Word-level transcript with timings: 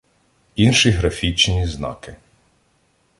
Інші 0.55 0.89
графічні 0.91 1.65
знаки 1.67 2.15